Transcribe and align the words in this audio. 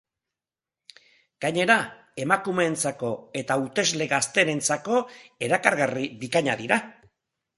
Gainera, 1.43 1.75
emakumeentzako 2.23 3.11
eta 3.43 3.57
hautesle 3.61 4.07
gazteenentzako 4.15 4.97
erakargarri 5.49 6.07
bikaina 6.25 6.57
dira. 6.63 6.81